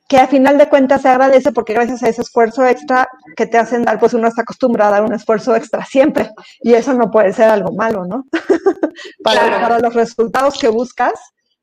[0.09, 3.59] que a final de cuentas se agradece porque gracias a ese esfuerzo extra que te
[3.59, 6.31] hacen dar, pues uno está acostumbrado a dar un esfuerzo extra siempre
[6.63, 8.25] y eso no puede ser algo malo, ¿no?
[9.25, 9.61] para, claro.
[9.63, 11.15] para los resultados que buscas,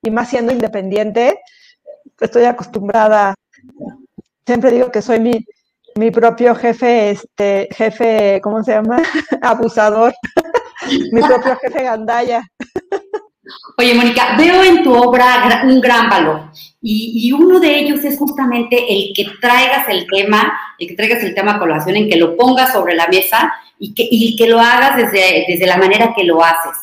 [0.01, 1.39] y más siendo independiente,
[2.19, 3.34] estoy acostumbrada,
[4.45, 5.45] siempre digo que soy mi,
[5.95, 9.01] mi propio jefe, este, jefe, ¿cómo se llama?
[9.41, 10.13] Abusador,
[11.13, 12.43] mi propio jefe gandaya.
[13.77, 16.51] Oye, Mónica, veo en tu obra un gran valor
[16.86, 21.24] y, y, uno de ellos es justamente el que traigas el tema, el que traigas
[21.24, 24.48] el tema a colación, en que lo pongas sobre la mesa y que, y que
[24.48, 26.78] lo hagas desde, desde la manera que lo haces.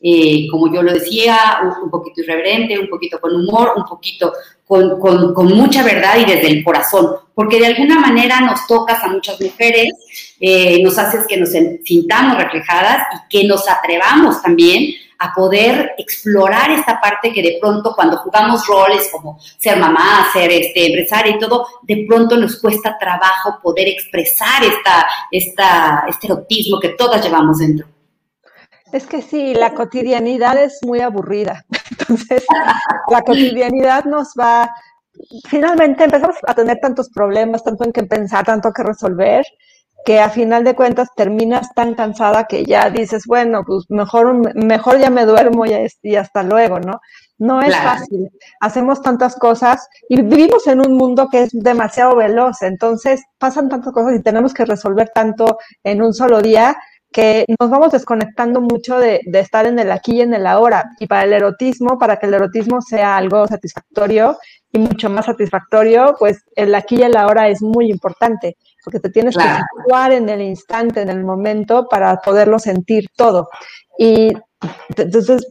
[0.00, 4.32] Eh, como yo lo decía, un, un, poquito irreverente, un poquito con humor, un poquito
[4.66, 9.02] con, con, con, mucha verdad y desde el corazón, porque de alguna manera nos tocas
[9.04, 9.92] a muchas mujeres,
[10.40, 11.50] eh, nos haces que nos
[11.84, 17.94] sintamos reflejadas y que nos atrevamos también a poder explorar esta parte que de pronto
[17.94, 22.96] cuando jugamos roles como ser mamá, ser este, empresaria y todo, de pronto nos cuesta
[22.98, 25.06] trabajo poder expresar esta,
[26.08, 27.86] este erotismo que todas llevamos dentro.
[28.92, 31.64] Es que sí, la cotidianidad es muy aburrida.
[31.90, 32.44] Entonces,
[33.08, 34.70] la cotidianidad nos va,
[35.48, 39.44] finalmente empezamos a tener tantos problemas, tanto en que pensar, tanto que resolver,
[40.04, 44.98] que a final de cuentas terminas tan cansada que ya dices, bueno, pues mejor, mejor
[44.98, 47.00] ya me duermo y, y hasta luego, ¿no?
[47.38, 47.98] No es claro.
[47.98, 48.30] fácil.
[48.60, 53.92] Hacemos tantas cosas y vivimos en un mundo que es demasiado veloz, entonces pasan tantas
[53.92, 56.76] cosas y tenemos que resolver tanto en un solo día
[57.14, 60.90] que nos vamos desconectando mucho de, de, estar en el aquí y en el ahora.
[60.98, 64.36] Y para el erotismo, para que el erotismo sea algo satisfactorio
[64.72, 69.10] y mucho más satisfactorio, pues el aquí y el ahora es muy importante, porque te
[69.10, 69.58] tienes claro.
[69.58, 73.48] que situar en el instante, en el momento, para poderlo sentir todo.
[73.96, 74.32] Y
[74.96, 75.46] entonces,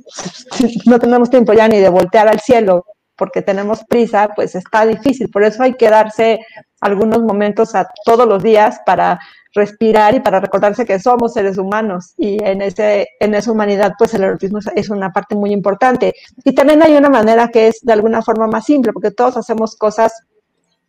[0.86, 2.84] no tenemos tiempo ya ni de voltear al cielo
[3.16, 5.30] porque tenemos prisa, pues está difícil.
[5.30, 6.40] Por eso hay que darse
[6.84, 9.20] algunos momentos a todos los días para
[9.54, 14.14] respirar y para recordarse que somos seres humanos y en, ese, en esa humanidad pues
[14.16, 16.14] el erotismo es una parte muy importante.
[16.44, 19.76] Y también hay una manera que es de alguna forma más simple, porque todos hacemos
[19.76, 20.12] cosas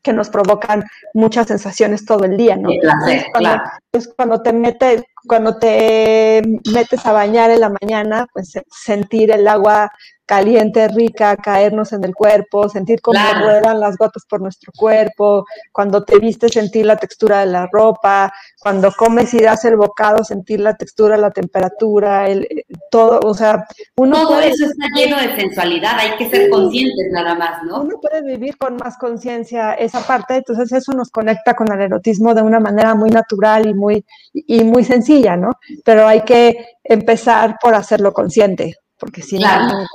[0.05, 2.69] que nos provocan muchas sensaciones todo el día, ¿no?
[2.79, 3.63] Placer, cuando, claro.
[3.91, 9.49] pues cuando te metes, cuando te metes a bañar en la mañana, pues sentir el
[9.49, 9.91] agua
[10.27, 13.47] caliente, rica, caernos en el cuerpo, sentir cómo claro.
[13.47, 18.33] ruedan las gotas por nuestro cuerpo, cuando te vistes, sentir la textura de la ropa,
[18.59, 22.47] cuando comes y das el bocado, sentir la textura, la temperatura, el,
[22.91, 27.07] todo, o sea, uno todo puede, eso está lleno de sensualidad, hay que ser conscientes
[27.13, 27.83] nada más, ¿no?
[27.83, 32.35] Uno puede vivir con más conciencia esa parte, entonces eso nos conecta con el erotismo
[32.35, 35.51] de una manera muy natural y muy, y muy sencilla, ¿no?
[35.85, 39.65] Pero hay que empezar por hacerlo consciente, porque si claro.
[39.67, 39.87] no,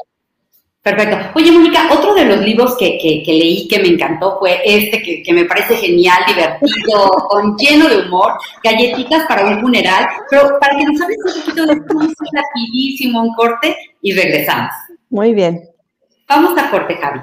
[0.81, 1.17] Perfecto.
[1.35, 5.01] Oye, Mónica, otro de los libros que, que, que, leí que me encantó fue este,
[5.01, 10.07] que, que me parece genial, divertido, con lleno de humor, Galletitas para un funeral.
[10.29, 11.99] Pero para que nos hables un poquito de esto,
[12.31, 14.71] rapidísimo un corte y regresamos.
[15.09, 15.61] Muy bien.
[16.29, 17.19] Vamos a corte, Javi.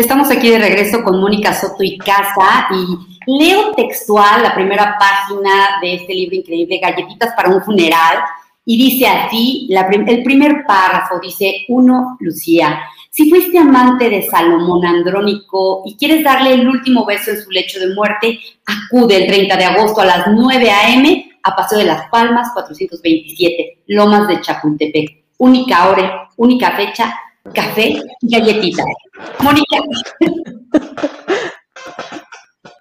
[0.00, 5.78] Estamos aquí de regreso con Mónica Soto y Casa y leo textual la primera página
[5.82, 8.16] de este libro increíble, Galletitas para un funeral,
[8.64, 15.82] y dice así, el primer párrafo dice, uno, Lucía, si fuiste amante de Salomón Andrónico
[15.84, 19.64] y quieres darle el último beso en su lecho de muerte, acude el 30 de
[19.64, 21.30] agosto a las 9 a.m.
[21.42, 25.24] a Paseo de las Palmas, 427, Lomas de Chapultepec.
[25.36, 27.14] Única hora, única fecha,
[27.54, 28.86] café y galletitas.
[29.40, 29.76] Mónica.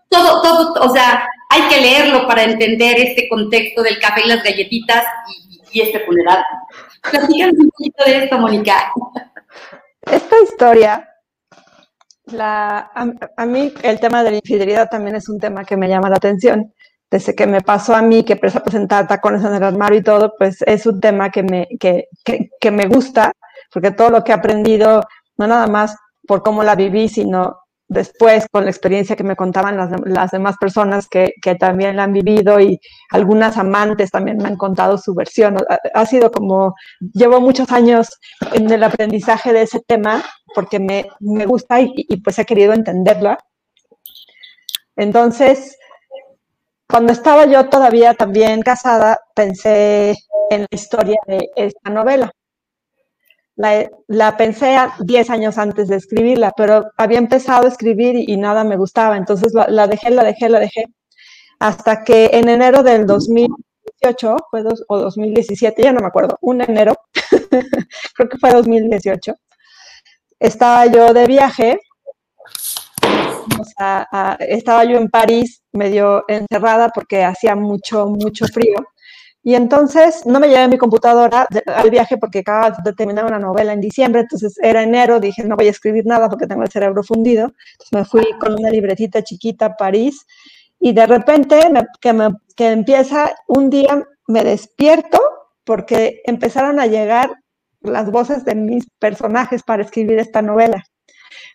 [0.10, 4.44] todo, todo, o sea, hay que leerlo para entender este contexto del café y las
[4.44, 5.04] galletitas
[5.72, 6.44] y, este funeral.
[7.12, 8.92] Platícanos un poquito de esto, Mónica.
[10.02, 11.10] Esta historia,
[12.26, 12.92] la,
[13.38, 16.18] a, mí el tema de la infidelidad también es un tema que me llama la
[16.18, 16.74] atención.
[17.12, 20.04] Desde que me pasó a mí, que empecé a presentar tacones en el armario y
[20.04, 23.34] todo, pues es un tema que me, que, que, que me gusta,
[23.72, 25.02] porque todo lo que he aprendido,
[25.38, 25.96] no nada más
[26.28, 27.58] por cómo la viví, sino
[27.90, 32.60] después con la experiencia que me contaban las, demás personas que, también la han vivido
[32.60, 32.80] y
[33.10, 35.58] algunas amantes también me han contado su versión.
[35.94, 36.76] Ha, sido como,
[37.14, 38.10] llevo muchos años
[38.54, 41.06] en el aprendizaje de ese tema porque me,
[41.46, 43.40] gusta y, y, pues he querido entenderla.
[44.96, 45.78] Entonces,
[46.88, 50.16] cuando estaba yo todavía también casada, pensé
[50.52, 52.32] en la historia de esta novela
[54.08, 58.78] la, pensé 10 años antes de escribirla, pero había empezado a escribir y, nada me
[58.78, 60.86] gustaba, entonces la, dejé, la dejé, la dejé,
[61.60, 66.96] hasta que en enero del 2018, fue o 2017, ya no me acuerdo, un enero,
[68.16, 69.34] creo que fue 2018,
[70.40, 71.80] estaba yo de viaje,
[74.40, 78.78] estaba yo en París medio encerrada porque hacía mucho, mucho frío
[79.42, 83.72] y entonces no me llevé mi computadora al viaje porque acababa de terminar una novela
[83.72, 87.04] en diciembre, entonces era enero, dije no voy a escribir nada porque tengo el cerebro
[87.04, 87.54] fundido.
[87.72, 90.26] Entonces me fui con una libretita chiquita a París
[90.80, 91.60] y de repente
[92.02, 95.20] que, me, que empieza un día me despierto
[95.64, 97.32] porque empezaron a llegar
[97.82, 100.84] las voces de mis personajes para escribir esta novela.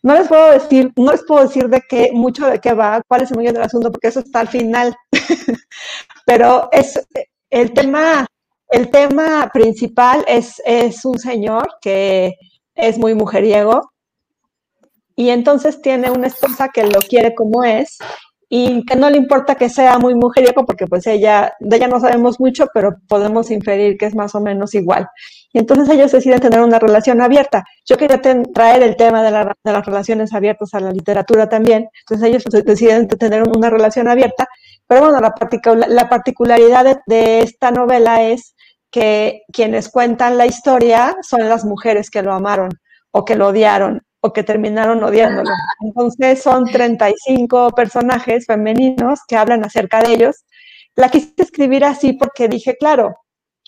[0.03, 3.23] No les puedo decir, no les puedo decir de qué, mucho de qué va, cuál
[3.23, 4.95] es el medio del asunto, porque eso está al final.
[6.27, 6.99] Pero es,
[7.55, 8.27] el tema,
[8.69, 12.35] el tema principal es, es un señor que
[12.75, 13.93] es muy mujeriego
[15.15, 17.99] y entonces tiene una esposa que lo quiere como es
[18.49, 22.01] y que no le importa que sea muy mujeriego porque pues ella, de ella no
[22.01, 25.09] sabemos mucho, pero podemos inferir que es más o menos igual.
[25.53, 27.65] Y entonces ellos deciden tener una relación abierta.
[27.87, 31.89] Yo quería traer el tema de, de, las relaciones abiertas a la literatura también.
[32.01, 34.49] Entonces ellos deciden tener una relación abierta
[34.87, 35.35] pero bueno, la,
[35.89, 38.55] la particularidad de, esta novela es
[38.91, 42.71] que quienes cuentan la historia son las mujeres que lo amaron
[43.11, 45.51] o que lo odiaron o que terminaron odiándolo.
[45.81, 50.45] Entonces son 35 personajes femeninos que hablan acerca de ellos.
[50.97, 53.17] La quise escribir así porque dije, claro,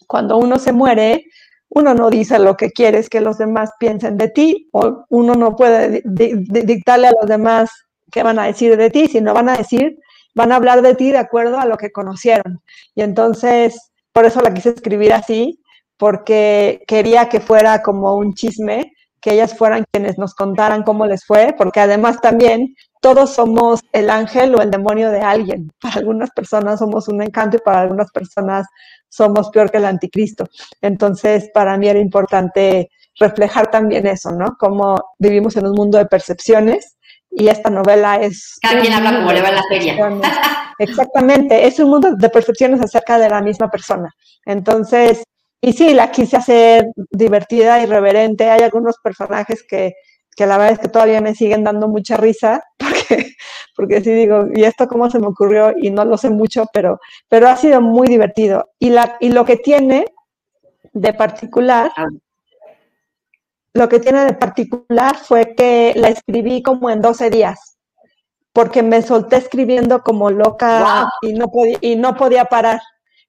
[0.06, 1.24] cuando uno se muere,
[1.68, 5.56] uno no dice lo que quieres que los demás piensen de ti, o uno no
[5.56, 7.70] puede dictarle a los demás
[8.10, 9.98] qué van a decir de ti, sino van a decir
[10.36, 12.62] van a hablar de ti de acuerdo a lo que conocieron.
[12.94, 15.60] Y entonces, por eso la quise escribir así,
[15.96, 21.24] porque quería que fuera como un chisme, que ellas fueran quienes nos contaran cómo les
[21.24, 25.70] fue, porque además también todos somos el ángel o el demonio de alguien.
[25.80, 28.66] Para algunas personas somos un encanto y para algunas personas
[29.08, 30.46] somos peor que el anticristo.
[30.80, 34.56] Entonces, para mí era importante reflejar también eso, ¿no?
[34.58, 36.96] Cómo vivimos en un mundo de percepciones
[37.30, 38.58] y esta novela es...
[38.62, 39.96] Cada quien habla como le va en la feria.
[40.78, 44.10] Exactamente, es un mundo de percepciones acerca de la misma persona.
[44.44, 45.22] Entonces,
[45.60, 48.50] y sí, la quise hacer divertida, irreverente.
[48.50, 49.94] Hay algunos personajes que,
[50.36, 53.32] que la verdad es que todavía me siguen dando mucha risa, porque,
[53.74, 55.72] porque sí digo, ¿y esto cómo se me ocurrió?
[55.76, 58.70] Y no lo sé mucho, pero, pero ha sido muy divertido.
[58.78, 60.06] Y, la, y lo que tiene
[60.92, 62.06] de particular ah
[63.76, 67.76] lo que tiene de particular fue que la escribí como en 12 días,
[68.52, 72.80] porque me solté escribiendo como loca y, no podía, y no podía parar.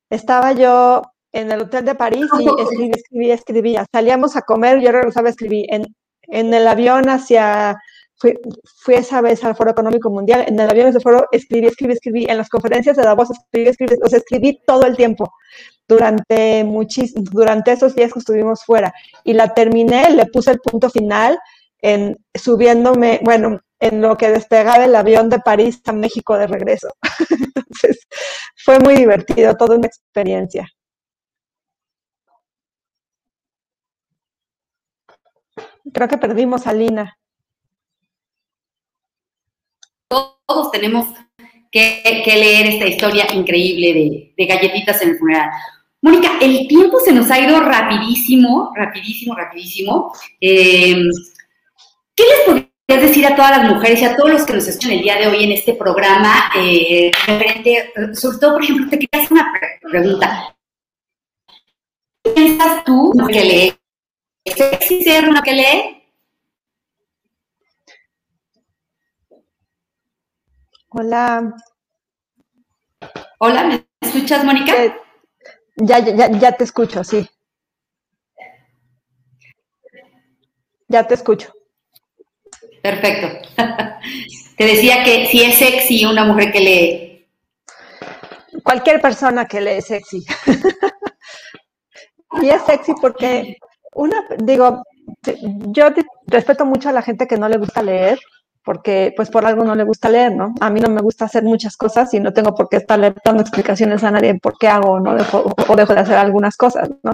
[0.09, 1.01] Estaba yo
[1.31, 3.85] en el hotel de París y escribí, escribí, escribía.
[3.91, 5.65] Salíamos a comer, yo regresaba a escribir.
[5.69, 5.85] En,
[6.23, 7.77] en el avión hacia,
[8.15, 8.33] fui,
[8.81, 12.25] fui, esa vez al Foro Económico Mundial, en el avión de foro escribí, escribí, escribí,
[12.25, 15.31] en las conferencias de Davos escribí, escribí, o sea, escribí todo el tiempo
[15.87, 18.93] durante, muchis, durante esos días que estuvimos fuera.
[19.23, 21.37] Y la terminé, le puse el punto final
[21.81, 26.89] en subiéndome, bueno, en lo que despegaba el avión de París a México de regreso.
[27.29, 28.07] Entonces,
[28.55, 30.67] fue muy divertido, toda una experiencia.
[35.93, 37.17] Creo que perdimos a Lina.
[40.07, 41.07] Todos tenemos
[41.71, 45.49] que, leer esta historia increíble de, galletitas en el funeral.
[46.01, 50.13] Mónica, el tiempo se nos ha ido rapidísimo, rapidísimo, rapidísimo.
[50.39, 50.95] Eh,
[52.15, 54.91] ¿Qué les podrías decir a todas las mujeres y a todos los que nos escuchan
[54.91, 56.51] el día de hoy en este programa?
[56.57, 57.11] Eh,
[58.13, 60.55] sobre todo, por ejemplo, te quería hacer una pregunta.
[62.23, 63.86] ¿Qué piensas tú que lee?
[64.55, 66.03] ¿Sexy ser una que lee?
[70.89, 71.53] Hola.
[73.39, 74.83] Hola, ¿me escuchas, Mónica?
[74.83, 74.95] Eh,
[75.75, 77.29] ya, ya, ya te escucho, sí.
[80.87, 81.53] Ya te escucho.
[82.81, 83.27] Perfecto.
[84.57, 87.27] Te decía que si es sexy una mujer que lee.
[88.63, 90.25] Cualquier persona que lee es sexy.
[92.41, 93.57] y es sexy porque
[93.97, 94.83] una, digo,
[95.73, 95.87] yo
[96.27, 98.19] respeto mucho a la gente que no le gusta leer,
[98.63, 100.53] porque pues por algo no le gusta leer, ¿no?
[100.59, 103.41] A mí no me gusta hacer muchas cosas y no tengo por qué estarle dando
[103.41, 105.15] explicaciones a nadie por qué hago ¿no?
[105.69, 107.13] o dejo de hacer algunas cosas, ¿no?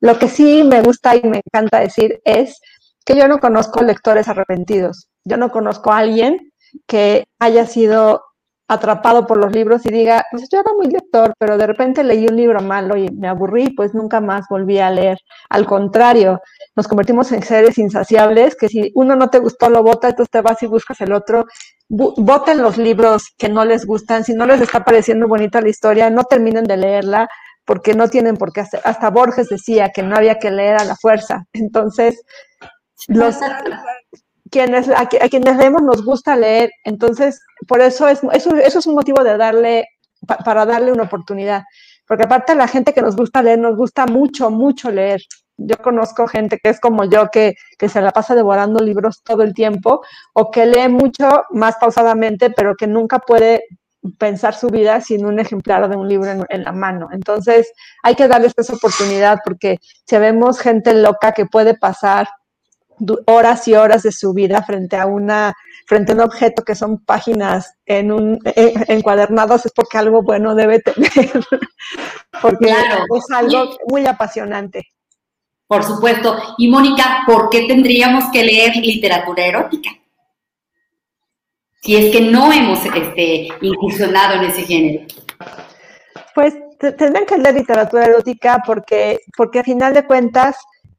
[0.00, 2.60] Lo que sí me gusta y me encanta decir es
[3.04, 5.08] que yo no conozco lectores arrepentidos.
[5.24, 6.52] Yo no conozco a alguien
[6.86, 8.22] que haya sido
[8.68, 12.26] atrapado por los libros y diga, pues yo era muy lector, pero de repente leí
[12.26, 15.18] un libro malo y me aburrí, pues nunca más volví a leer.
[15.48, 16.40] Al contrario,
[16.76, 20.42] nos convertimos en seres insaciables, que si uno no te gustó, lo bota, entonces te
[20.42, 21.46] vas y buscas el otro.
[21.88, 26.10] Voten los libros que no les gustan, si no les está pareciendo bonita la historia,
[26.10, 27.28] no terminen de leerla,
[27.64, 28.80] porque no tienen por qué hacer.
[28.84, 31.46] Hasta Borges decía que no había que leer a la fuerza.
[31.54, 32.22] Entonces,
[33.08, 33.36] los,
[34.50, 38.94] quienes, a, quienes leemos nos gusta leer, entonces por eso es, eso, eso es un
[38.94, 39.86] motivo de darle,
[40.44, 41.62] para darle una oportunidad,
[42.06, 45.20] porque aparte la gente que nos gusta leer, nos gusta mucho, mucho leer.
[45.58, 49.42] Yo conozco gente que es como yo, que, que se la pasa devorando libros todo
[49.42, 53.64] el tiempo, o que lee mucho más pausadamente, pero que nunca puede
[54.18, 57.08] pensar su vida sin un ejemplar de un libro en, en, la mano.
[57.12, 57.72] Entonces,
[58.04, 62.28] hay que darles esa oportunidad porque si vemos gente loca que puede pasar
[63.26, 65.54] horas y horas de su vida frente a una
[65.86, 70.80] frente a un objeto que son páginas en un encuadernados es porque algo bueno debe
[70.80, 71.10] tener
[72.42, 74.86] porque es algo muy apasionante.
[75.66, 76.36] Por supuesto.
[76.58, 79.90] Y Mónica ¿por qué tendríamos que leer literatura erótica?
[81.82, 85.06] si es que no hemos este, incursionado en ese género.
[86.34, 90.56] Pues tendrían que leer literatura erótica porque porque a final de cuentas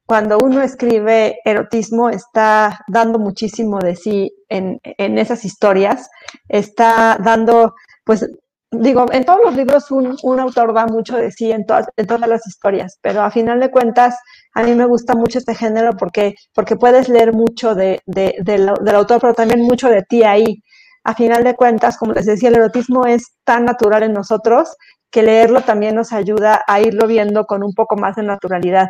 [0.10, 6.10] cuando uno escribe erotismo está dando muchísimo de sí en, esas historias,
[6.48, 8.28] está dando, pues
[8.72, 12.28] digo, en todos los libros un, autor da mucho de sí en todas, en todas
[12.28, 14.18] las historias, pero a final de cuentas
[14.56, 19.22] a mí me gusta mucho este género porque, porque puedes leer mucho de, del autor,
[19.22, 20.64] pero también mucho de ti ahí.
[21.04, 24.76] A final de cuentas, como les decía, el erotismo es tan natural en nosotros
[25.12, 28.90] que leerlo también nos ayuda a irlo viendo con un poco más de naturalidad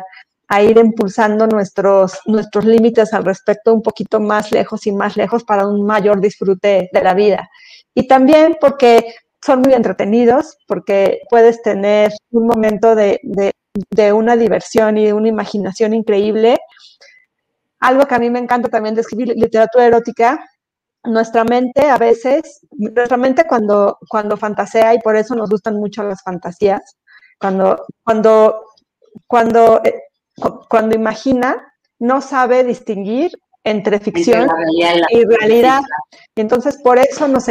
[0.50, 5.44] a ir impulsando nuestros, nuestros límites al respecto un poquito más lejos y más lejos
[5.44, 7.48] para un mayor disfrute de la vida.
[7.94, 14.98] Y también porque son muy entretenidos, porque puedes tener un momento de, de, una diversión
[14.98, 16.58] y de una imaginación increíble.
[17.78, 20.44] Algo que a mí me encanta también de escribir literatura erótica,
[21.04, 26.02] nuestra mente a veces, nuestra mente cuando, cuando fantasea, y por eso nos gustan mucho
[26.02, 26.96] las fantasías,
[27.38, 28.64] cuando, cuando,
[29.28, 30.09] cuando eh,
[30.68, 33.32] cuando imagina, no sabe distinguir
[33.64, 34.48] entre ficción
[35.10, 35.82] y realidad.
[36.34, 37.46] entonces por eso, nos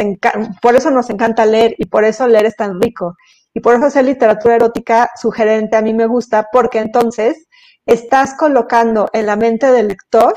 [0.60, 3.14] por eso nos encanta leer y por eso leer es tan rico.
[3.54, 7.48] Y por eso hacer literatura erótica sugerente a mí me gusta, porque entonces
[7.86, 10.34] estás colocando en la mente del lector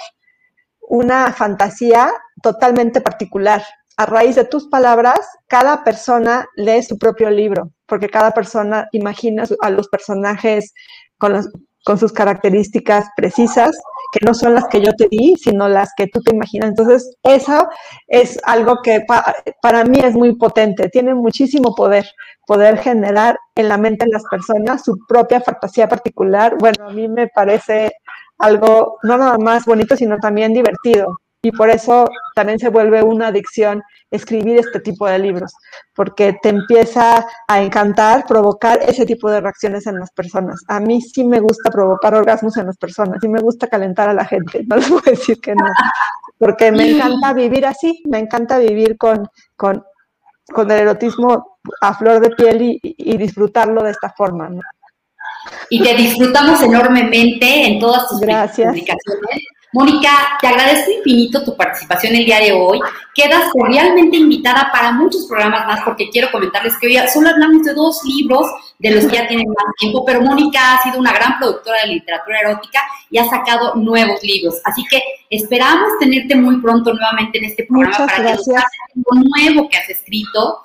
[0.82, 3.64] una fantasía totalmente particular.
[3.98, 9.44] A raíz de tus palabras, cada persona lee su propio libro, porque cada persona imagina
[9.62, 10.74] a los personajes
[11.20, 11.50] con los,
[11.84, 13.78] con sus características precisas,
[14.14, 16.70] que no son las que yo te di, sino las que tú te imaginas.
[16.70, 17.68] Entonces, eso
[18.08, 19.04] es algo que
[19.62, 22.06] para mí es muy potente, tiene muchísimo poder,
[22.46, 26.56] poder generar en la mente de las personas su propia fantasía particular.
[26.60, 27.92] Bueno, a mí me parece
[28.38, 31.20] algo no nada más bonito, sino también divertido.
[31.46, 35.54] Y por eso también se vuelve una adicción escribir este tipo de libros,
[35.94, 40.62] porque te empieza a encantar provocar ese tipo de reacciones en las personas.
[40.70, 44.14] A mí sí me gusta provocar orgasmos en las personas, sí me gusta calentar a
[44.14, 45.66] la gente, no les voy a decir que no,
[46.38, 49.28] porque me encanta vivir así, me encanta vivir con,
[49.58, 49.84] con,
[50.46, 54.48] con el erotismo a flor de piel y, y disfrutarlo de esta forma.
[54.48, 54.62] ¿no?
[55.70, 58.70] Y te disfrutamos enormemente en todas tus Gracias.
[58.70, 59.44] publicaciones.
[59.74, 62.80] Mónica, te agradezco infinito tu participación el día de hoy.
[63.16, 67.74] Quedas cordialmente invitada para muchos programas más porque quiero comentarles que hoy solo hablamos de
[67.74, 68.46] dos libros
[68.78, 71.88] de los que ya tienen más tiempo, pero Mónica ha sido una gran productora de
[71.88, 74.62] literatura erótica y ha sacado nuevos libros.
[74.64, 75.02] Así que
[75.32, 78.46] esperamos tenerte muy pronto nuevamente en este programa Muchas para gracias.
[78.46, 80.60] que nos algo nuevo que has escrito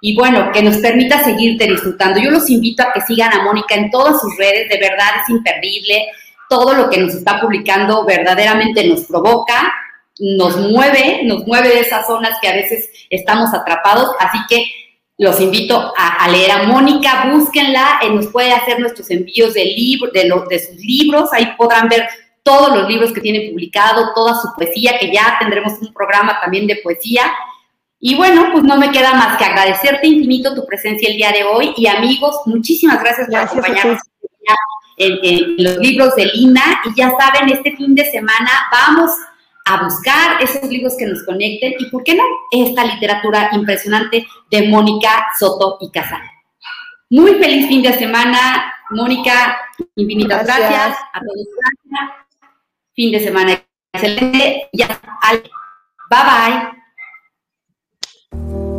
[0.00, 2.20] y bueno, que nos permita seguirte disfrutando.
[2.20, 5.28] Yo los invito a que sigan a Mónica en todas sus redes, de verdad es
[5.28, 6.06] imperdible.
[6.50, 9.72] Todo lo que nos está publicando verdaderamente nos provoca,
[10.18, 14.10] nos mueve, nos mueve de esas zonas que a veces estamos atrapados.
[14.18, 14.66] Así que
[15.16, 19.64] los invito a, a leer a Mónica, búsquenla, eh, nos puede hacer nuestros envíos de,
[19.66, 22.08] libro, de, lo- de sus libros, ahí podrán ver
[22.42, 26.66] todos los libros que tiene publicado, toda su poesía, que ya tendremos un programa también
[26.66, 27.30] de poesía.
[28.00, 31.44] Y bueno, pues no me queda más que agradecerte infinito tu presencia el día de
[31.44, 31.74] hoy.
[31.76, 34.00] Y amigos, muchísimas gracias por Gracias acompañarnos
[35.00, 36.80] en, en los libros de Lina.
[36.84, 39.10] Y ya saben, este fin de semana vamos
[39.66, 44.68] a buscar esos libros que nos conecten y, ¿por qué no?, esta literatura impresionante de
[44.68, 46.22] Mónica Soto y Casal.
[47.10, 49.58] Muy feliz fin de semana, Mónica,
[49.96, 50.98] infinitas gracias, Gracias.
[51.12, 52.16] a todos gracias.
[52.94, 54.68] Fin de semana excelente.
[54.72, 55.00] Ya,
[56.10, 56.20] bye
[58.30, 58.69] bye.